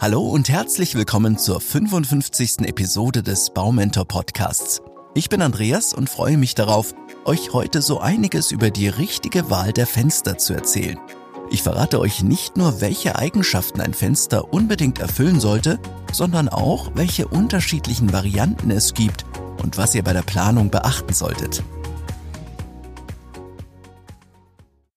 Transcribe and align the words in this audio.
Hallo 0.00 0.22
und 0.22 0.48
herzlich 0.48 0.94
willkommen 0.94 1.36
zur 1.36 1.60
55. 1.60 2.60
Episode 2.60 3.22
des 3.22 3.50
Baumentor 3.50 4.06
Podcasts. 4.08 4.80
Ich 5.12 5.28
bin 5.28 5.42
Andreas 5.42 5.92
und 5.92 6.08
freue 6.08 6.38
mich 6.38 6.54
darauf, 6.54 6.94
euch 7.26 7.52
heute 7.52 7.82
so 7.82 8.00
einiges 8.00 8.50
über 8.50 8.70
die 8.70 8.88
richtige 8.88 9.50
Wahl 9.50 9.74
der 9.74 9.86
Fenster 9.86 10.38
zu 10.38 10.54
erzählen. 10.54 10.98
Ich 11.50 11.62
verrate 11.62 12.00
euch 12.00 12.22
nicht 12.22 12.56
nur, 12.56 12.80
welche 12.80 13.16
Eigenschaften 13.16 13.82
ein 13.82 13.92
Fenster 13.92 14.54
unbedingt 14.54 15.00
erfüllen 15.00 15.38
sollte, 15.38 15.78
sondern 16.14 16.48
auch, 16.48 16.92
welche 16.94 17.28
unterschiedlichen 17.28 18.10
Varianten 18.10 18.70
es 18.70 18.94
gibt 18.94 19.26
und 19.62 19.76
was 19.76 19.94
ihr 19.94 20.02
bei 20.02 20.14
der 20.14 20.22
Planung 20.22 20.70
beachten 20.70 21.12
solltet. 21.12 21.62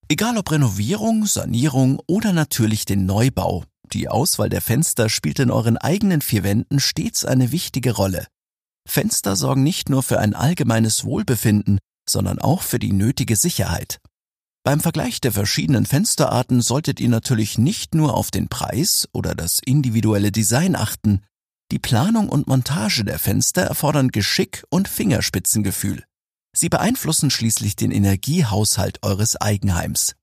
Egal 0.08 0.38
ob 0.38 0.50
Renovierung, 0.50 1.26
Sanierung 1.26 2.00
oder 2.08 2.32
natürlich 2.32 2.86
den 2.86 3.06
Neubau, 3.06 3.66
die 3.94 4.10
Auswahl 4.10 4.50
der 4.50 4.62
Fenster 4.62 5.10
spielt 5.10 5.40
in 5.40 5.52
euren 5.52 5.78
eigenen 5.78 6.22
vier 6.22 6.44
Wänden 6.44 6.80
stets 6.80 7.26
eine 7.26 7.52
wichtige 7.52 7.92
Rolle. 7.92 8.28
Fenster 8.88 9.36
sorgen 9.36 9.64
nicht 9.64 9.90
nur 9.90 10.04
für 10.04 10.20
ein 10.20 10.34
allgemeines 10.34 11.06
Wohlbefinden, 11.06 11.80
sondern 12.08 12.40
auch 12.40 12.62
für 12.62 12.80
die 12.80 12.92
nötige 12.92 13.36
Sicherheit. 13.36 14.00
Beim 14.66 14.80
Vergleich 14.80 15.20
der 15.20 15.34
verschiedenen 15.34 15.86
Fensterarten 15.86 16.62
solltet 16.62 17.00
ihr 17.00 17.10
natürlich 17.10 17.58
nicht 17.58 17.96
nur 17.96 18.16
auf 18.16 18.32
den 18.32 18.48
Preis 18.48 19.08
oder 19.12 19.36
das 19.36 19.60
individuelle 19.64 20.32
Design 20.32 20.76
achten. 20.76 21.22
Die 21.72 21.80
Planung 21.80 22.30
und 22.30 22.48
Montage 22.48 23.04
der 23.04 23.20
Fenster 23.20 23.64
erfordern 23.64 24.10
Geschick 24.10 24.64
und 24.70 24.88
Fingerspitzengefühl. 24.88 26.04
Sie 26.56 26.70
beeinflussen 26.70 27.30
schließlich 27.30 27.76
den 27.76 27.92
Energiehaushalt 27.92 29.00
eures 29.02 29.36
Eigenheims. 29.36 30.16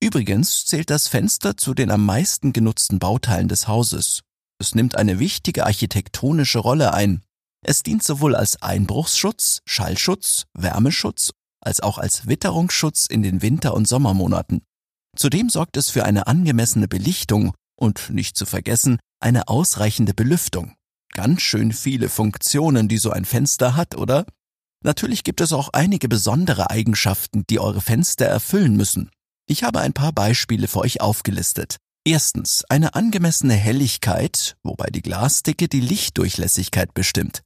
Übrigens 0.00 0.66
zählt 0.66 0.90
das 0.90 1.08
Fenster 1.08 1.56
zu 1.56 1.74
den 1.74 1.90
am 1.90 2.04
meisten 2.04 2.52
genutzten 2.52 2.98
Bauteilen 2.98 3.48
des 3.48 3.66
Hauses. 3.66 4.20
Es 4.58 4.74
nimmt 4.74 4.96
eine 4.96 5.18
wichtige 5.18 5.66
architektonische 5.66 6.58
Rolle 6.58 6.94
ein. 6.94 7.22
Es 7.62 7.82
dient 7.82 8.02
sowohl 8.02 8.34
als 8.34 8.62
Einbruchsschutz, 8.62 9.62
Schallschutz, 9.64 10.44
Wärmeschutz 10.54 11.32
als 11.60 11.80
auch 11.80 11.98
als 11.98 12.28
Witterungsschutz 12.28 13.06
in 13.06 13.22
den 13.22 13.42
Winter- 13.42 13.74
und 13.74 13.88
Sommermonaten. 13.88 14.62
Zudem 15.16 15.50
sorgt 15.50 15.76
es 15.76 15.90
für 15.90 16.04
eine 16.04 16.28
angemessene 16.28 16.86
Belichtung 16.86 17.54
und 17.74 18.10
nicht 18.10 18.36
zu 18.36 18.46
vergessen 18.46 18.98
eine 19.18 19.48
ausreichende 19.48 20.14
Belüftung. 20.14 20.76
Ganz 21.12 21.42
schön 21.42 21.72
viele 21.72 22.08
Funktionen, 22.08 22.88
die 22.88 22.98
so 22.98 23.10
ein 23.10 23.24
Fenster 23.24 23.74
hat, 23.74 23.96
oder? 23.96 24.26
Natürlich 24.84 25.24
gibt 25.24 25.40
es 25.40 25.52
auch 25.52 25.70
einige 25.72 26.08
besondere 26.08 26.70
Eigenschaften, 26.70 27.44
die 27.48 27.58
eure 27.58 27.80
Fenster 27.80 28.26
erfüllen 28.26 28.76
müssen. 28.76 29.10
Ich 29.48 29.62
habe 29.62 29.80
ein 29.80 29.92
paar 29.92 30.12
Beispiele 30.12 30.66
für 30.66 30.80
euch 30.80 31.00
aufgelistet. 31.00 31.76
Erstens 32.04 32.64
eine 32.68 32.94
angemessene 32.94 33.54
Helligkeit, 33.54 34.56
wobei 34.62 34.86
die 34.90 35.02
Glasdicke 35.02 35.68
die 35.68 35.80
Lichtdurchlässigkeit 35.80 36.94
bestimmt. 36.94 37.42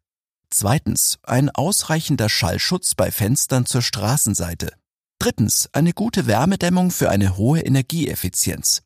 Zweitens 0.50 1.18
ein 1.22 1.50
ausreichender 1.50 2.28
Schallschutz 2.28 2.94
bei 2.94 3.10
Fenstern 3.10 3.66
zur 3.66 3.82
Straßenseite. 3.82 4.72
Drittens 5.18 5.68
eine 5.72 5.92
gute 5.92 6.26
Wärmedämmung 6.26 6.90
für 6.90 7.10
eine 7.10 7.36
hohe 7.36 7.60
Energieeffizienz. 7.60 8.82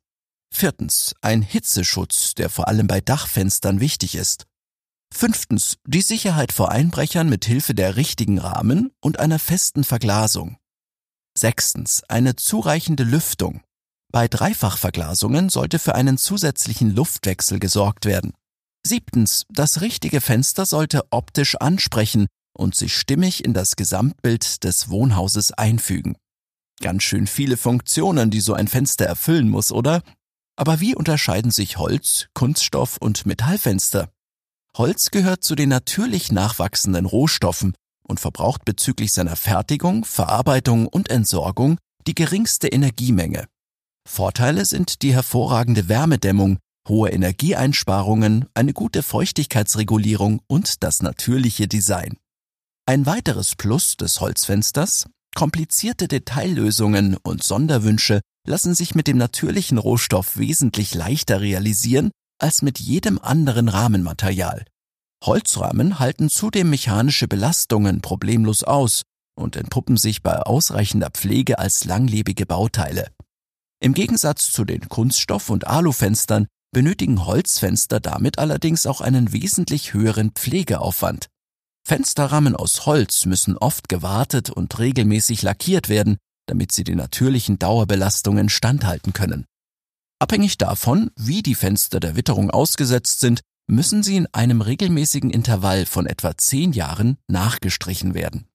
Viertens 0.53 1.15
ein 1.21 1.43
Hitzeschutz, 1.43 2.35
der 2.35 2.51
vor 2.51 2.69
allem 2.69 2.87
bei 2.87 3.01
Dachfenstern 3.01 3.81
wichtig 3.81 4.17
ist. 4.17 4.47
Fünftens 5.13 5.79
die 5.87 6.03
Sicherheit 6.03 6.53
vor 6.53 6.73
Einbrechern 6.73 7.29
mit 7.29 7.45
Hilfe 7.45 7.75
der 7.75 7.97
richtigen 7.97 8.39
Rahmen 8.39 8.91
und 9.01 9.21
einer 9.21 9.39
festen 9.39 9.85
Verglasung. 9.85 10.57
Sechstens. 11.37 12.03
Eine 12.09 12.37
zureichende 12.37 13.03
Lüftung. 13.03 13.61
Bei 14.13 14.29
Dreifachverglasungen 14.29 15.49
sollte 15.49 15.81
für 15.81 15.97
einen 15.97 16.17
zusätzlichen 16.17 16.95
Luftwechsel 16.95 17.59
gesorgt 17.59 18.05
werden. 18.05 18.33
Siebtens. 18.87 19.45
Das 19.49 19.81
richtige 19.81 20.21
Fenster 20.21 20.67
sollte 20.67 21.03
optisch 21.11 21.57
ansprechen 21.57 22.29
und 22.57 22.77
sich 22.77 22.97
stimmig 22.97 23.45
in 23.45 23.53
das 23.53 23.75
Gesamtbild 23.75 24.63
des 24.63 24.89
Wohnhauses 24.89 25.53
einfügen. 25.53 26.17
Ganz 26.81 27.03
schön 27.03 27.27
viele 27.27 27.57
Funktionen, 27.57 28.31
die 28.31 28.41
so 28.41 28.55
ein 28.55 28.69
Fenster 28.69 29.07
erfüllen 29.07 29.49
muss, 29.49 29.73
oder? 29.73 30.03
Aber 30.57 30.79
wie 30.79 30.95
unterscheiden 30.95 31.51
sich 31.51 31.79
Holz, 31.79 32.29
Kunststoff 32.35 32.99
und 32.99 33.27
Metallfenster? 33.27 34.11
Holz 34.77 35.11
gehört 35.11 35.43
zu 35.43 35.57
den 35.57 35.69
natürlich 35.69 36.31
nachwachsenden 36.31 37.07
Rohstoffen 37.07 37.75
und 38.07 38.21
verbraucht 38.21 38.65
bezüglich 38.65 39.13
seiner 39.13 39.37
Fertigung, 39.37 40.05
Verarbeitung 40.05 40.87
und 40.87 41.11
Entsorgung 41.11 41.79
die 42.07 42.15
geringste 42.15 42.69
Energiemenge. 42.69 43.47
Vorteile 44.07 44.65
sind 44.67 45.03
die 45.03 45.15
hervorragende 45.15 45.89
Wärmedämmung, 45.89 46.59
hohe 46.89 47.11
Energieeinsparungen, 47.11 48.47
eine 48.55 48.75
gute 48.75 49.03
Feuchtigkeitsregulierung 49.03 50.41
und 50.47 50.83
das 50.83 51.03
natürliche 51.03 51.67
Design. 51.67 52.17
Ein 52.87 53.07
weiteres 53.07 53.57
Plus 53.57 53.97
des 53.97 54.21
Holzfensters, 54.21 55.07
komplizierte 55.35 56.07
Detaillösungen 56.07 57.17
und 57.17 57.43
Sonderwünsche 57.43 58.21
lassen 58.47 58.75
sich 58.75 58.95
mit 58.95 59.07
dem 59.07 59.17
natürlichen 59.17 59.79
Rohstoff 59.79 60.37
wesentlich 60.37 60.95
leichter 60.95 61.41
realisieren 61.41 62.11
als 62.39 62.61
mit 62.61 62.79
jedem 62.79 63.19
anderen 63.19 63.69
Rahmenmaterial. 63.69 64.67
Holzrahmen 65.27 65.99
halten 65.99 66.29
zudem 66.29 66.71
mechanische 66.71 67.29
Belastungen 67.29 68.01
problemlos 68.01 68.63
aus 68.63 69.03
und 69.37 69.57
entpuppen 69.57 69.97
sich 69.97 70.23
bei 70.23 70.39
ausreichender 70.39 71.11
Pflege 71.11 71.59
als 71.59 71.85
langlebige 71.85 72.47
Bauteile. 72.47 73.11
Im 73.81 73.95
Gegensatz 73.95 74.53
zu 74.53 74.65
den 74.65 74.89
Kunststoff- 74.89 75.51
und 75.51 75.67
Alufenstern 75.67 76.47
benötigen 76.73 77.25
Holzfenster 77.27 78.01
damit 78.01 78.39
allerdings 78.39 78.87
auch 78.87 79.01
einen 79.01 79.33
wesentlich 79.33 79.95
höheren 79.95 80.33
Pflegeaufwand. 80.33 81.29
Fensterrahmen 81.87 82.57
aus 82.57 82.87
Holz 82.87 83.27
müssen 83.27 83.57
oft 83.57 83.89
gewartet 83.89 84.51
und 84.51 84.79
regelmäßig 84.79 85.43
lackiert 85.43 85.89
werden, 85.89 86.17
damit 86.47 86.73
sie 86.73 86.85
den 86.85 86.97
natürlichen 86.99 87.59
Dauerbelastungen 87.59 88.49
standhalten 88.49 89.13
können. 89.13 89.45
Abhängig 90.19 90.59
davon, 90.59 91.11
wie 91.17 91.43
die 91.43 91.55
Fenster 91.55 92.01
der 92.01 92.17
Witterung 92.17 92.51
ausgesetzt 92.51 93.21
sind, 93.21 93.41
müssen 93.67 94.03
sie 94.03 94.17
in 94.17 94.27
einem 94.33 94.61
regelmäßigen 94.61 95.31
Intervall 95.31 95.87
von 95.87 96.07
etwa 96.07 96.37
zehn 96.37 96.73
Jahren 96.73 97.17
nachgestrichen 97.29 98.15
werden. 98.15 98.47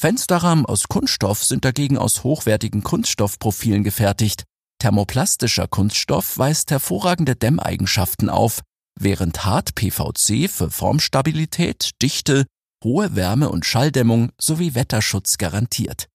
Fensterrahmen 0.00 0.64
aus 0.64 0.84
Kunststoff 0.88 1.44
sind 1.44 1.64
dagegen 1.64 1.98
aus 1.98 2.22
hochwertigen 2.22 2.82
Kunststoffprofilen 2.82 3.82
gefertigt. 3.82 4.44
Thermoplastischer 4.80 5.66
Kunststoff 5.66 6.38
weist 6.38 6.70
hervorragende 6.70 7.34
Dämmeigenschaften 7.34 8.30
auf, 8.30 8.60
während 8.98 9.44
Hart-PVC 9.44 10.48
für 10.48 10.70
Formstabilität, 10.70 11.90
Dichte, 12.00 12.46
hohe 12.84 13.16
Wärme- 13.16 13.50
und 13.50 13.66
Schalldämmung 13.66 14.30
sowie 14.40 14.76
Wetterschutz 14.76 15.36
garantiert. 15.36 16.06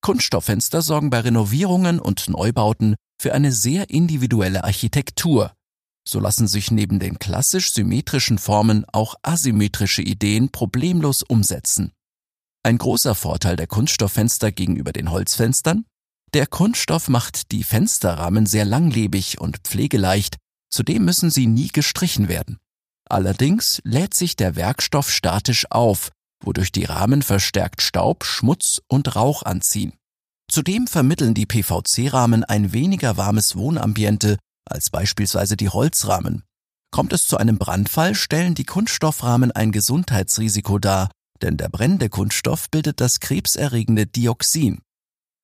Kunststofffenster 0.00 0.80
sorgen 0.80 1.10
bei 1.10 1.20
Renovierungen 1.20 1.98
und 1.98 2.28
Neubauten 2.28 2.94
für 3.20 3.34
eine 3.34 3.50
sehr 3.50 3.90
individuelle 3.90 4.62
Architektur, 4.62 5.52
so 6.08 6.20
lassen 6.20 6.48
sich 6.48 6.70
neben 6.70 6.98
den 6.98 7.18
klassisch 7.18 7.72
symmetrischen 7.72 8.38
Formen 8.38 8.86
auch 8.92 9.14
asymmetrische 9.22 10.00
Ideen 10.00 10.50
problemlos 10.50 11.22
umsetzen. 11.22 11.92
Ein 12.62 12.78
großer 12.78 13.14
Vorteil 13.14 13.56
der 13.56 13.66
Kunststofffenster 13.66 14.50
gegenüber 14.50 14.92
den 14.92 15.10
Holzfenstern? 15.10 15.84
Der 16.32 16.46
Kunststoff 16.46 17.08
macht 17.08 17.52
die 17.52 17.62
Fensterrahmen 17.62 18.46
sehr 18.46 18.64
langlebig 18.64 19.40
und 19.40 19.58
pflegeleicht, 19.58 20.36
zudem 20.70 21.04
müssen 21.04 21.30
sie 21.30 21.46
nie 21.46 21.68
gestrichen 21.68 22.28
werden. 22.28 22.58
Allerdings 23.08 23.80
lädt 23.84 24.14
sich 24.14 24.36
der 24.36 24.56
Werkstoff 24.56 25.10
statisch 25.10 25.70
auf, 25.70 26.10
wodurch 26.42 26.72
die 26.72 26.84
Rahmen 26.84 27.22
verstärkt 27.22 27.82
Staub, 27.82 28.24
Schmutz 28.24 28.80
und 28.88 29.14
Rauch 29.14 29.42
anziehen. 29.42 29.92
Zudem 30.50 30.86
vermitteln 30.86 31.34
die 31.34 31.46
PVC-Rahmen 31.46 32.44
ein 32.44 32.72
weniger 32.72 33.18
warmes 33.18 33.56
Wohnambiente 33.56 34.38
als 34.70 34.90
beispielsweise 34.90 35.56
die 35.56 35.68
Holzrahmen. 35.68 36.44
Kommt 36.90 37.12
es 37.12 37.26
zu 37.26 37.36
einem 37.36 37.58
Brandfall, 37.58 38.14
stellen 38.14 38.54
die 38.54 38.64
Kunststoffrahmen 38.64 39.52
ein 39.52 39.72
Gesundheitsrisiko 39.72 40.78
dar, 40.78 41.10
denn 41.42 41.56
der 41.56 41.68
brennende 41.68 42.08
Kunststoff 42.08 42.70
bildet 42.70 43.00
das 43.00 43.20
krebserregende 43.20 44.06
Dioxin. 44.06 44.80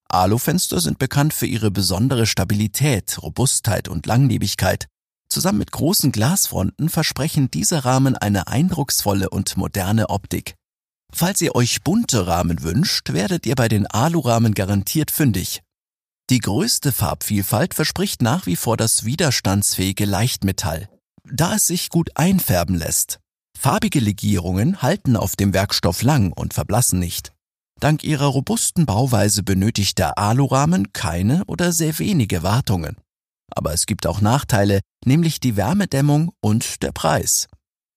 Alufenster 0.09 0.81
sind 0.81 0.99
bekannt 0.99 1.35
für 1.35 1.47
ihre 1.47 1.71
besondere 1.71 2.27
Stabilität, 2.27 3.23
Robustheit 3.23 3.89
und 3.89 4.07
Langlebigkeit. 4.07 4.87
Zusammen 5.29 5.59
mit 5.59 5.73
großen 5.73 6.13
Glasfronten 6.13 6.89
versprechen 6.89 7.51
diese 7.51 7.85
Rahmen 7.85 8.17
eine 8.17 8.47
eindrucksvolle 8.47 9.31
und 9.31 9.57
moderne 9.57 10.11
Optik. 10.11 10.55
Falls 11.13 11.41
ihr 11.41 11.55
euch 11.55 11.83
bunte 11.83 12.27
Rahmen 12.27 12.63
wünscht, 12.63 13.13
werdet 13.13 13.47
ihr 13.47 13.57
bei 13.57 13.69
den 13.69 13.87
Alurahmen 13.87 14.55
garantiert 14.55 15.11
fündig. 15.11 15.64
Die 16.31 16.39
größte 16.39 16.91
Farbvielfalt 16.91 17.75
verspricht 17.75 18.23
nach 18.23 18.47
wie 18.47 18.57
vor 18.57 18.79
das 18.79 19.05
widerstandsfähige 19.05 20.07
Leichtmetall, 20.07 20.89
da 21.31 21.57
es 21.57 21.67
sich 21.67 21.91
gut 21.91 22.11
einfärben 22.15 22.77
lässt. 22.77 23.21
Farbige 23.59 24.01
Legierungen 24.01 24.81
halten 24.81 25.17
auf 25.17 25.37
dem 25.37 25.53
Werkstoff 25.53 26.03
lang 26.03 26.33
und 26.33 26.55
verblassen 26.55 26.99
nicht. 26.99 27.35
Dank 27.79 28.05
ihrer 28.05 28.27
robusten 28.27 28.87
Bauweise 28.87 29.43
benötigt 29.43 29.99
der 29.99 30.17
Alurahmen 30.17 30.93
keine 30.95 31.45
oder 31.47 31.73
sehr 31.73 31.99
wenige 31.99 32.43
Wartungen. 32.43 32.97
Aber 33.51 33.75
es 33.75 33.85
gibt 33.85 34.07
auch 34.07 34.23
Nachteile, 34.23 34.81
nämlich 35.05 35.41
die 35.41 35.57
Wärmedämmung 35.57 36.33
und 36.41 36.83
der 36.83 36.93
Preis. 36.93 37.49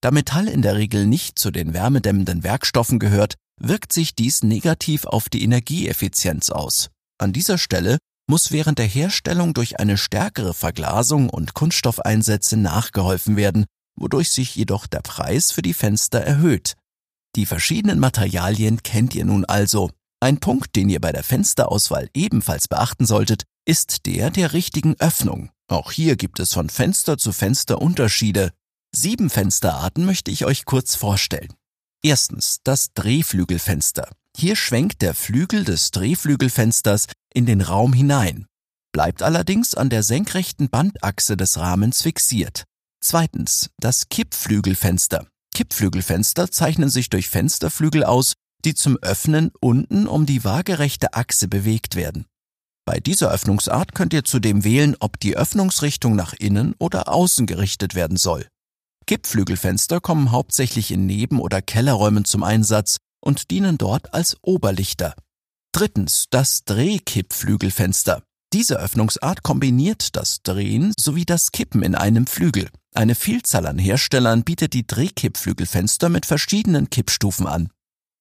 Da 0.02 0.12
Metall 0.12 0.50
in 0.50 0.62
der 0.62 0.76
Regel 0.76 1.06
nicht 1.06 1.40
zu 1.40 1.50
den 1.50 1.74
wärmedämmenden 1.74 2.44
Werkstoffen 2.44 3.00
gehört, 3.00 3.36
wirkt 3.60 3.94
sich 3.94 4.16
dies 4.16 4.44
negativ 4.44 5.06
auf 5.06 5.30
die 5.30 5.44
Energieeffizienz 5.44 6.50
aus. 6.50 6.90
An 7.20 7.34
dieser 7.34 7.58
Stelle 7.58 7.98
muss 8.28 8.52
während 8.52 8.78
der 8.78 8.86
Herstellung 8.86 9.54
durch 9.54 9.80
eine 9.80 9.98
stärkere 9.98 10.54
Verglasung 10.54 11.30
und 11.30 11.54
Kunststoffeinsätze 11.54 12.58
nachgeholfen 12.58 13.38
werden, 13.38 13.66
wodurch 13.98 14.32
sich 14.32 14.56
jedoch 14.56 14.86
der 14.86 15.00
Preis 15.00 15.52
für 15.52 15.62
die 15.62 15.74
Fenster 15.74 16.20
erhöht. 16.20 16.76
Die 17.36 17.46
verschiedenen 17.46 18.00
Materialien 18.00 18.84
kennt 18.84 19.16
ihr 19.16 19.26
nun 19.26 19.46
also. 19.46 19.90
Ein 20.20 20.40
Punkt, 20.40 20.76
den 20.76 20.90
ihr 20.90 21.00
bei 21.00 21.12
der 21.12 21.24
Fensterauswahl 21.24 22.10
ebenfalls 22.14 22.68
beachten 22.68 23.06
solltet, 23.06 23.44
ist 23.66 24.06
der 24.06 24.30
der 24.32 24.54
richtigen 24.54 24.96
Öffnung. 25.00 25.52
Auch 25.68 25.92
hier 25.92 26.16
gibt 26.16 26.40
es 26.40 26.54
von 26.54 26.70
Fenster 26.70 27.18
zu 27.18 27.32
Fenster 27.32 27.82
Unterschiede. 27.82 28.52
Sieben 28.96 29.30
Fensterarten 29.30 30.06
möchte 30.06 30.32
ich 30.32 30.46
euch 30.46 30.66
kurz 30.66 30.96
vorstellen. 30.96 31.54
Erstens 32.02 32.60
das 32.64 32.94
Drehflügelfenster. 32.94 34.10
Hier 34.40 34.56
schwenkt 34.56 35.02
der 35.02 35.16
Flügel 35.16 35.64
des 35.64 35.90
Drehflügelfensters 35.90 37.08
in 37.34 37.48
den 37.48 37.62
Raum 37.62 37.92
hinein, 37.92 38.46
bleibt 38.94 39.24
allerdings 39.24 39.74
an 39.74 39.90
der 39.90 40.04
senkrechten 40.04 40.70
Bandachse 40.70 41.36
des 41.36 41.58
Rahmens 41.58 42.04
fixiert. 42.04 42.66
Zweitens 43.04 43.72
das 43.80 44.10
Kippflügelfenster. 44.10 45.26
Kippflügelfenster 45.56 46.52
zeichnen 46.52 46.90
sich 46.90 47.10
durch 47.10 47.30
Fensterflügel 47.30 48.04
aus, 48.04 48.34
die 48.64 48.76
zum 48.76 48.98
Öffnen 48.98 49.50
unten 49.60 50.06
um 50.06 50.28
die 50.28 50.44
waagerechte 50.44 51.16
Achse 51.16 51.48
bewegt 51.48 51.96
werden. 51.96 52.28
Bei 52.86 53.00
dieser 53.00 53.32
Öffnungsart 53.32 53.96
könnt 53.96 54.14
ihr 54.14 54.24
zudem 54.24 54.64
wählen, 54.64 54.96
ob 55.00 55.20
die 55.20 55.36
Öffnungsrichtung 55.36 56.16
nach 56.16 56.34
innen 56.34 56.76
oder 56.78 57.12
außen 57.12 57.48
gerichtet 57.48 57.96
werden 57.96 58.18
soll. 58.18 58.48
Kippflügelfenster 59.08 60.00
kommen 60.00 60.32
hauptsächlich 60.32 60.92
in 60.92 61.08
Neben- 61.08 61.40
oder 61.40 61.64
Kellerräumen 61.64 62.24
zum 62.24 62.44
Einsatz 62.44 62.98
und 63.28 63.52
dienen 63.52 63.78
dort 63.78 64.14
als 64.14 64.38
Oberlichter. 64.42 65.14
Drittens 65.74 66.28
das 66.30 66.64
Drehkippflügelfenster. 66.64 68.24
Diese 68.54 68.80
Öffnungsart 68.80 69.44
kombiniert 69.44 70.16
das 70.16 70.42
Drehen 70.44 70.94
sowie 70.98 71.26
das 71.26 71.52
Kippen 71.52 71.84
in 71.84 71.94
einem 71.94 72.26
Flügel. 72.26 72.70
Eine 72.96 73.16
Vielzahl 73.16 73.68
an 73.68 73.78
Herstellern 73.78 74.46
bietet 74.46 74.74
die 74.74 74.88
Drehkippflügelfenster 74.88 76.08
mit 76.08 76.26
verschiedenen 76.26 76.90
Kippstufen 76.90 77.48
an. 77.48 77.70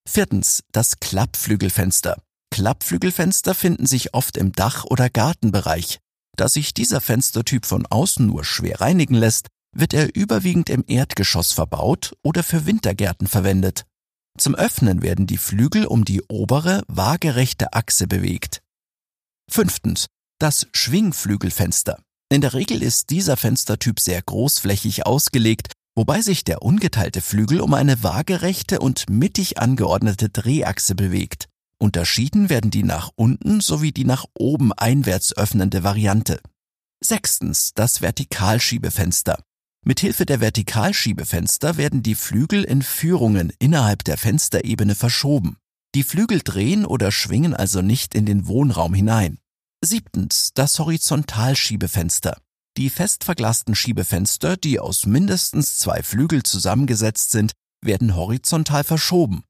Viertens 0.08 0.64
das 0.72 0.98
Klappflügelfenster. 0.98 2.20
Klappflügelfenster 2.50 3.54
finden 3.54 3.86
sich 3.86 4.12
oft 4.12 4.36
im 4.36 4.50
Dach- 4.50 4.84
oder 4.84 5.08
Gartenbereich. 5.08 6.00
Da 6.36 6.48
sich 6.48 6.74
dieser 6.74 7.00
Fenstertyp 7.00 7.64
von 7.64 7.86
außen 7.86 8.26
nur 8.26 8.44
schwer 8.44 8.80
reinigen 8.80 9.14
lässt, 9.14 9.46
wird 9.72 9.94
er 9.94 10.16
überwiegend 10.16 10.68
im 10.68 10.82
Erdgeschoss 10.88 11.52
verbaut 11.52 12.16
oder 12.24 12.42
für 12.42 12.66
Wintergärten 12.66 13.28
verwendet. 13.28 13.86
Zum 14.38 14.54
Öffnen 14.54 15.02
werden 15.02 15.26
die 15.26 15.38
Flügel 15.38 15.86
um 15.86 16.04
die 16.04 16.22
obere, 16.28 16.82
waagerechte 16.88 17.72
Achse 17.72 18.06
bewegt. 18.06 18.62
Fünftens. 19.50 20.06
Das 20.38 20.66
Schwingflügelfenster. 20.72 21.98
In 22.28 22.42
der 22.42 22.52
Regel 22.52 22.82
ist 22.82 23.10
dieser 23.10 23.36
Fenstertyp 23.36 24.00
sehr 24.00 24.20
großflächig 24.20 25.06
ausgelegt, 25.06 25.72
wobei 25.94 26.20
sich 26.20 26.44
der 26.44 26.62
ungeteilte 26.62 27.22
Flügel 27.22 27.60
um 27.60 27.72
eine 27.72 28.02
waagerechte 28.02 28.80
und 28.80 29.08
mittig 29.08 29.58
angeordnete 29.58 30.28
Drehachse 30.28 30.94
bewegt. 30.94 31.46
Unterschieden 31.78 32.50
werden 32.50 32.70
die 32.70 32.82
nach 32.82 33.10
unten 33.16 33.60
sowie 33.60 33.92
die 33.92 34.04
nach 34.04 34.26
oben 34.36 34.72
einwärts 34.72 35.36
öffnende 35.36 35.84
Variante. 35.84 36.40
Sechstens 37.02 37.72
das 37.74 38.00
Vertikalschiebefenster. 38.02 39.42
Mithilfe 39.88 40.26
der 40.26 40.40
Vertikalschiebefenster 40.40 41.76
werden 41.76 42.02
die 42.02 42.16
Flügel 42.16 42.64
in 42.64 42.82
Führungen 42.82 43.52
innerhalb 43.60 44.02
der 44.02 44.18
Fensterebene 44.18 44.96
verschoben. 44.96 45.58
Die 45.94 46.02
Flügel 46.02 46.40
drehen 46.42 46.84
oder 46.84 47.12
schwingen 47.12 47.54
also 47.54 47.82
nicht 47.82 48.16
in 48.16 48.26
den 48.26 48.48
Wohnraum 48.48 48.94
hinein. 48.94 49.38
Siebtens 49.84 50.50
das 50.54 50.80
Horizontalschiebefenster. 50.80 52.36
Die 52.76 52.90
fest 52.90 53.22
verglasten 53.22 53.76
Schiebefenster, 53.76 54.56
die 54.56 54.80
aus 54.80 55.06
mindestens 55.06 55.78
zwei 55.78 56.02
Flügel 56.02 56.42
zusammengesetzt 56.42 57.30
sind, 57.30 57.52
werden 57.80 58.16
horizontal 58.16 58.82
verschoben. 58.82 59.44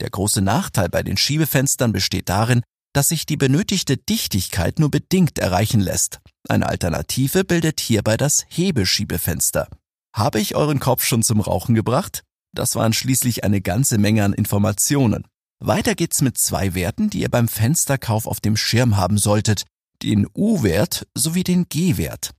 Der 0.00 0.08
große 0.08 0.40
Nachteil 0.40 0.88
bei 0.88 1.02
den 1.02 1.18
Schiebefenstern 1.18 1.92
besteht 1.92 2.30
darin, 2.30 2.62
dass 2.94 3.08
sich 3.08 3.26
die 3.26 3.36
benötigte 3.36 3.98
Dichtigkeit 3.98 4.78
nur 4.78 4.90
bedingt 4.90 5.38
erreichen 5.38 5.82
lässt. 5.82 6.20
Eine 6.48 6.66
Alternative 6.66 7.44
bildet 7.44 7.80
hierbei 7.80 8.16
das 8.16 8.46
Hebeschiebefenster. 8.48 9.68
Habe 10.14 10.40
ich 10.40 10.54
euren 10.54 10.78
Kopf 10.78 11.04
schon 11.04 11.22
zum 11.22 11.40
Rauchen 11.40 11.74
gebracht? 11.74 12.22
Das 12.54 12.74
waren 12.76 12.92
schließlich 12.92 13.44
eine 13.44 13.62
ganze 13.62 13.96
Menge 13.98 14.24
an 14.24 14.34
Informationen. 14.34 15.26
Weiter 15.58 15.94
geht's 15.94 16.20
mit 16.20 16.36
zwei 16.36 16.74
Werten, 16.74 17.08
die 17.08 17.20
ihr 17.20 17.30
beim 17.30 17.48
Fensterkauf 17.48 18.26
auf 18.26 18.40
dem 18.40 18.56
Schirm 18.56 18.96
haben 18.96 19.16
solltet, 19.16 19.64
den 20.02 20.26
U-Wert 20.34 21.06
sowie 21.14 21.44
den 21.44 21.68
G-Wert. 21.68 22.32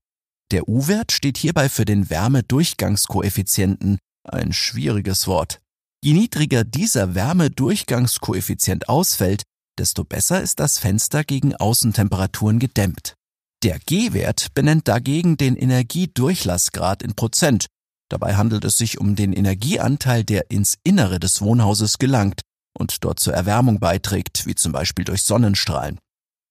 Der 0.51 0.67
U-Wert 0.67 1.11
steht 1.11 1.37
hierbei 1.37 1.69
für 1.69 1.85
den 1.85 2.09
Wärmedurchgangskoeffizienten, 2.09 3.97
ein 4.23 4.53
schwieriges 4.53 5.25
Wort. 5.27 5.59
Je 6.03 6.13
niedriger 6.13 6.63
dieser 6.63 7.15
Wärmedurchgangskoeffizient 7.15 8.89
ausfällt, 8.89 9.43
desto 9.79 10.03
besser 10.03 10.41
ist 10.41 10.59
das 10.59 10.77
Fenster 10.77 11.23
gegen 11.23 11.55
Außentemperaturen 11.55 12.59
gedämmt. 12.59 13.15
Der 13.63 13.79
G-Wert 13.79 14.53
benennt 14.55 14.89
dagegen 14.89 15.37
den 15.37 15.55
Energiedurchlassgrad 15.55 17.01
in 17.01 17.15
Prozent. 17.15 17.67
Dabei 18.09 18.35
handelt 18.35 18.65
es 18.65 18.75
sich 18.75 18.99
um 18.99 19.15
den 19.15 19.31
Energieanteil, 19.31 20.25
der 20.25 20.51
ins 20.51 20.77
Innere 20.83 21.17
des 21.17 21.41
Wohnhauses 21.41 21.97
gelangt 21.97 22.41
und 22.77 23.05
dort 23.05 23.21
zur 23.21 23.33
Erwärmung 23.33 23.79
beiträgt, 23.79 24.45
wie 24.45 24.55
zum 24.55 24.73
Beispiel 24.73 25.05
durch 25.05 25.23
Sonnenstrahlen. 25.23 25.97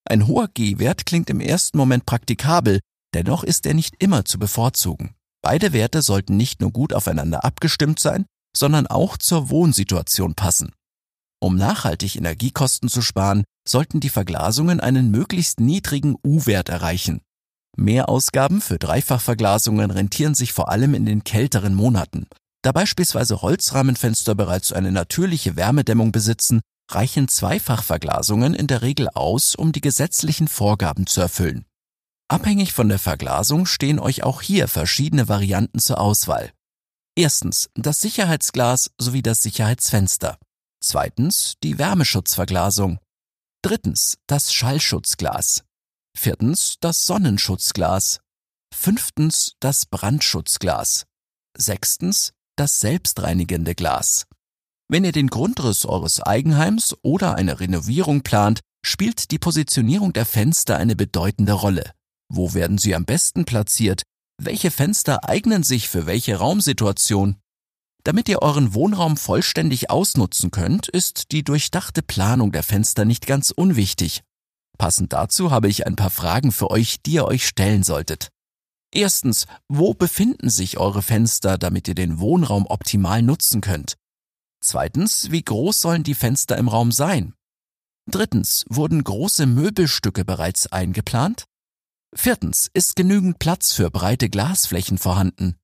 Ein 0.09 0.26
hoher 0.26 0.49
G-Wert 0.49 1.05
klingt 1.05 1.29
im 1.29 1.41
ersten 1.41 1.76
Moment 1.76 2.06
praktikabel, 2.06 2.81
dennoch 3.12 3.44
ist 3.44 3.67
er 3.67 3.75
nicht 3.75 4.03
immer 4.03 4.25
zu 4.25 4.38
bevorzugen. 4.38 5.14
Beide 5.43 5.75
Werte 5.75 6.00
sollten 6.00 6.38
nicht 6.38 6.62
nur 6.62 6.70
gut 6.70 6.94
aufeinander 6.94 7.44
abgestimmt 7.44 8.00
sein, 8.00 8.25
sondern 8.56 8.87
auch 8.87 9.19
zur 9.19 9.50
Wohnsituation 9.50 10.32
passen. 10.35 10.73
Um 11.43 11.56
nachhaltig 11.56 12.15
Energiekosten 12.15 12.89
zu 12.89 13.03
sparen, 13.03 13.43
sollten 13.67 13.99
die 13.99 14.11
Verglasungen 14.11 14.79
einen 14.79 15.11
möglichst 15.11 15.59
niedrigen 15.59 16.15
U-Wert 16.25 16.69
erreichen. 16.69 17.21
Mehrausgaben 17.77 18.61
für 18.61 18.79
Dreifachverglasungen 18.79 19.91
rentieren 19.91 20.37
sich 20.37 20.53
vor 20.53 20.71
allem 20.71 20.94
in 20.94 21.05
den 21.05 21.25
kälteren 21.25 21.75
Monaten. 21.75 22.28
Da 22.62 22.71
beispielsweise 22.71 23.43
Holzrahmenfenster 23.43 24.37
bereits 24.37 24.73
eine 24.73 24.93
natürliche 24.93 25.57
Wärmedämmung 25.57 26.12
besitzen, 26.12 26.61
reichen 26.88 27.26
Zweifachverglasungen 27.26 28.55
in 28.55 28.69
der 28.69 28.83
Regel 28.83 29.09
aus, 29.09 29.57
um 29.57 29.73
die 29.73 29.81
gesetzlichen 29.81 30.47
Vorgaben 30.47 31.09
zu 31.09 31.21
erfüllen. 31.21 31.64
Abhängig 32.28 32.73
von 32.73 32.88
der 32.88 33.00
Verglasung 33.00 33.66
stehen 33.66 33.99
euch 33.99 34.23
auch 34.23 34.43
hier 34.43 34.69
verschiedene 34.69 35.28
Varianten 35.28 35.81
zur 35.81 36.00
Auswahl. 36.00 36.52
Erstens 37.16 37.69
das 37.75 38.00
Sicherheitsglas 38.00 38.93
sowie 38.97 39.23
das 39.23 39.43
Sicherheitsfenster. 39.43 40.38
Zweitens 40.83 41.55
die 41.62 41.79
Wärmeschutzverglasung. 41.79 42.99
Drittens 43.62 44.19
das 44.27 44.53
Schallschutzglas. 44.53 45.62
Viertens 46.19 46.77
das 46.81 47.07
Sonnenschutzglas. 47.07 48.19
Fünftens 48.75 49.53
das 49.61 49.87
Brandschutzglas. 49.87 51.07
Sechstens 51.57 52.33
das 52.57 52.81
selbstreinigende 52.81 53.77
Glas. 53.77 54.27
Wenn 54.89 55.05
ihr 55.05 55.12
den 55.12 55.29
Grundriss 55.29 55.87
eures 55.87 56.21
Eigenheims 56.21 56.97
oder 57.03 57.37
eine 57.37 57.61
Renovierung 57.61 58.23
plant, 58.23 58.61
spielt 58.85 59.31
die 59.31 59.39
Positionierung 59.39 60.12
der 60.12 60.27
Fenster 60.27 60.79
eine 60.79 60.97
bedeutende 60.97 61.53
Rolle. 61.53 61.93
Wo 62.29 62.55
werden 62.55 62.79
sie 62.79 62.97
am 62.97 63.05
besten 63.05 63.45
platziert? 63.45 64.03
Welche 64.43 64.73
Fenster 64.73 65.29
eignen 65.29 65.62
sich 65.62 65.89
für 65.89 66.07
welche 66.07 66.37
Raumsituation? 66.37 67.37
Damit 68.04 68.28
ihr 68.28 68.42
euren 68.42 68.75
Wohnraum 68.75 69.16
vollständig 69.16 69.90
ausnutzen 69.90 70.50
könnt, 70.50 70.88
ist 70.88 71.30
die 71.30 71.44
durchdachte 71.44 72.02
Planung 72.02 72.50
der 72.50 72.64
Fenster 72.64 73.04
nicht 73.04 73.26
ganz 73.26 73.50
unwichtig. 73.50 74.23
Passend 74.76 75.12
dazu 75.12 75.50
habe 75.52 75.68
ich 75.68 75.87
ein 75.87 75.94
paar 75.94 76.11
Fragen 76.11 76.50
für 76.50 76.71
euch, 76.71 77.02
die 77.02 77.12
ihr 77.12 77.26
euch 77.26 77.47
stellen 77.47 77.85
solltet. 77.85 78.28
Erstens, 78.92 79.47
wo 79.68 79.94
befinden 79.94 80.50
sich 80.50 80.78
eure 80.78 81.02
Fenster, 81.02 81.56
damit 81.56 81.88
ihr 81.88 81.94
den 81.94 82.18
Wohnraum 82.18 82.66
optimal 82.66 83.23
nutzen 83.23 83.61
könnt? 83.61 83.94
Zweitens, 84.61 85.30
wie 85.30 85.42
groß 85.42 85.78
sollen 85.78 86.02
die 86.02 86.14
Fenster 86.14 86.56
im 86.56 86.68
Raum 86.68 86.92
sein? 86.92 87.35
Drittens, 88.11 88.64
wurden 88.68 89.02
große 89.02 89.47
Möbelstücke 89.47 90.25
bereits 90.25 90.66
eingeplant? 90.66 91.44
Viertens, 92.14 92.68
ist 92.75 92.97
genügend 92.97 93.38
Platz 93.38 93.73
für 93.73 93.90
breite 93.90 94.28
Glasflächen 94.28 94.99
vorhanden? 94.99 95.56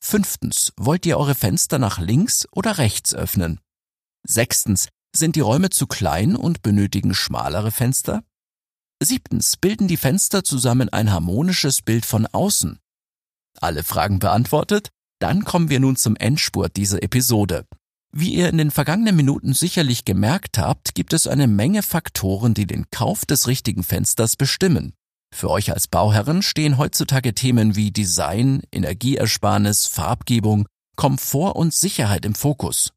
Fünftens, 0.00 0.72
wollt 0.76 1.06
ihr 1.06 1.18
eure 1.18 1.34
Fenster 1.34 1.78
nach 1.78 1.98
links 1.98 2.46
oder 2.52 2.78
rechts 2.78 3.14
öffnen? 3.14 3.60
Sechstens, 4.26 4.88
sind 5.14 5.36
die 5.36 5.40
Räume 5.40 5.70
zu 5.70 5.86
klein 5.86 6.36
und 6.36 6.62
benötigen 6.62 7.14
schmalere 7.14 7.70
Fenster? 7.70 8.22
Siebtens, 9.02 9.56
bilden 9.56 9.88
die 9.88 9.96
Fenster 9.96 10.44
zusammen 10.44 10.88
ein 10.88 11.12
harmonisches 11.12 11.82
Bild 11.82 12.06
von 12.06 12.26
außen? 12.26 12.78
Alle 13.60 13.82
Fragen 13.82 14.18
beantwortet? 14.18 14.90
Dann 15.18 15.44
kommen 15.44 15.70
wir 15.70 15.80
nun 15.80 15.96
zum 15.96 16.16
Endspurt 16.16 16.76
dieser 16.76 17.02
Episode. 17.02 17.66
Wie 18.12 18.34
ihr 18.34 18.48
in 18.48 18.58
den 18.58 18.70
vergangenen 18.70 19.16
Minuten 19.16 19.52
sicherlich 19.52 20.04
gemerkt 20.04 20.58
habt, 20.58 20.94
gibt 20.94 21.12
es 21.12 21.26
eine 21.26 21.46
Menge 21.46 21.82
Faktoren, 21.82 22.54
die 22.54 22.66
den 22.66 22.90
Kauf 22.90 23.26
des 23.26 23.46
richtigen 23.46 23.82
Fensters 23.82 24.36
bestimmen. 24.36 24.94
Für 25.36 25.50
euch 25.50 25.70
als 25.70 25.86
Bauherren 25.86 26.40
stehen 26.40 26.78
heutzutage 26.78 27.34
Themen 27.34 27.76
wie 27.76 27.90
Design, 27.90 28.62
Energieersparnis, 28.72 29.84
Farbgebung, 29.84 30.66
Komfort 30.96 31.56
und 31.56 31.74
Sicherheit 31.74 32.24
im 32.24 32.34
Fokus. 32.34 32.94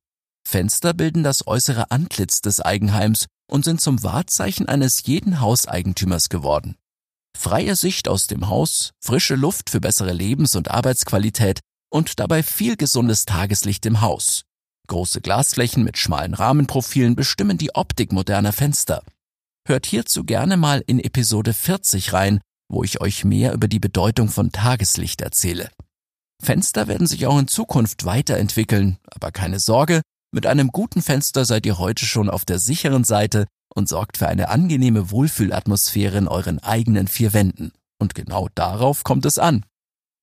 Fenster 0.48 0.94
bilden 0.94 1.22
das 1.22 1.48
äußere 1.48 1.92
Antlitz 1.92 2.40
des 2.40 2.62
Eigenheims 2.62 3.26
und 3.52 3.66
sind 3.66 3.82
zum 3.82 4.04
Wahrzeichen 4.04 4.70
eines 4.70 5.06
jeden 5.06 5.42
Hauseigentümers 5.42 6.30
geworden. 6.30 6.78
Freie 7.38 7.76
Sicht 7.76 8.08
aus 8.08 8.28
dem 8.28 8.48
Haus, 8.48 8.92
frische 9.02 9.36
Luft 9.36 9.70
für 9.70 9.82
bessere 9.82 10.14
Lebens- 10.14 10.56
und 10.56 10.72
Arbeitsqualität 10.72 11.60
und 11.92 12.22
dabei 12.22 12.42
viel 12.42 12.78
gesundes 12.78 13.26
Tageslicht 13.26 13.86
im 13.86 14.00
Haus. 14.00 14.44
Große 14.88 15.20
Glasflächen 15.20 15.84
mit 15.84 15.98
schmalen 15.98 16.36
Rahmenprofilen 16.36 17.18
bestimmen 17.18 17.58
die 17.58 17.76
Optik 17.76 18.14
moderner 18.14 18.54
Fenster. 18.54 19.04
Hört 19.70 19.86
hierzu 19.86 20.24
gerne 20.24 20.58
mal 20.58 20.84
in 20.88 21.00
Episode 21.00 21.54
40 21.54 22.14
rein, 22.14 22.42
wo 22.72 22.84
ich 22.84 23.02
euch 23.02 23.24
mehr 23.24 23.54
über 23.54 23.68
die 23.68 23.78
Bedeutung 23.78 24.28
von 24.28 24.52
Tageslicht 24.52 25.22
erzähle. 25.22 25.70
Fenster 26.42 26.88
werden 26.88 27.06
sich 27.06 27.28
auch 27.28 27.38
in 27.38 27.48
Zukunft 27.48 28.04
weiterentwickeln, 28.04 28.98
aber 29.06 29.32
keine 29.32 29.60
Sorge, 29.60 30.02
mit 30.34 30.48
einem 30.48 30.70
guten 30.70 31.04
Fenster 31.04 31.46
seid 31.46 31.68
ihr 31.68 31.78
heute 31.78 32.08
schon 32.08 32.32
auf 32.32 32.46
der 32.46 32.58
sicheren 32.58 33.04
Seite 33.04 33.46
und 33.76 33.88
sorgt 33.88 34.18
für 34.18 34.28
eine 34.28 34.50
angenehme 34.50 35.12
Wohlfühlatmosphäre 35.12 36.18
in 36.18 36.28
euren 36.28 36.58
eigenen 36.58 37.08
vier 37.08 37.34
Wänden. 37.34 37.72
Und 38.00 38.16
genau 38.16 38.48
darauf 38.56 39.04
kommt 39.04 39.28
es 39.28 39.38
an. 39.38 39.64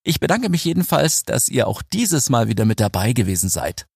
Ich 0.02 0.18
bedanke 0.18 0.48
mich 0.48 0.64
jedenfalls, 0.64 1.22
dass 1.22 1.46
ihr 1.46 1.68
auch 1.68 1.82
dieses 1.82 2.30
Mal 2.30 2.48
wieder 2.48 2.64
mit 2.64 2.80
dabei 2.80 3.12
gewesen 3.12 3.48
seid. 3.48 3.86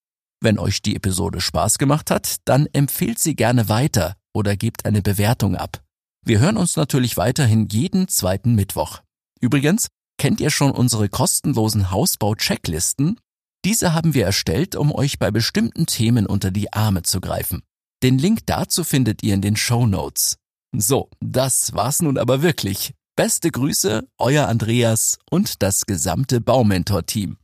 Wenn 0.40 0.60
euch 0.60 0.80
die 0.80 0.94
Episode 0.94 1.40
Spaß 1.40 1.78
gemacht 1.78 2.12
hat, 2.12 2.36
dann 2.44 2.66
empfehlt 2.72 3.18
sie 3.18 3.34
gerne 3.34 3.68
weiter 3.68 4.14
oder 4.34 4.56
gebt 4.56 4.86
eine 4.86 5.02
Bewertung 5.02 5.56
ab. 5.56 5.82
Wir 6.24 6.38
hören 6.38 6.56
uns 6.56 6.76
natürlich 6.76 7.16
weiterhin 7.16 7.68
jeden 7.68 8.08
zweiten 8.08 8.54
Mittwoch. 8.54 9.00
Übrigens, 9.40 9.88
kennt 10.18 10.40
ihr 10.40 10.50
schon 10.50 10.70
unsere 10.70 11.08
kostenlosen 11.08 11.90
Hausbau-Checklisten? 11.90 13.18
Diese 13.64 13.92
haben 13.94 14.14
wir 14.14 14.24
erstellt, 14.24 14.76
um 14.76 14.92
euch 14.92 15.18
bei 15.18 15.30
bestimmten 15.30 15.86
Themen 15.86 16.26
unter 16.26 16.50
die 16.50 16.72
Arme 16.72 17.02
zu 17.02 17.20
greifen. 17.20 17.62
Den 18.02 18.18
Link 18.18 18.40
dazu 18.46 18.84
findet 18.84 19.22
ihr 19.22 19.34
in 19.34 19.42
den 19.42 19.56
Show 19.56 19.86
Notes. 19.86 20.36
So, 20.76 21.10
das 21.20 21.74
war's 21.74 22.00
nun 22.00 22.16
aber 22.16 22.42
wirklich. 22.42 22.94
Beste 23.16 23.50
Grüße, 23.50 24.08
euer 24.18 24.48
Andreas 24.48 25.18
und 25.30 25.62
das 25.62 25.84
gesamte 25.84 26.40
Baumentor-Team. 26.40 27.36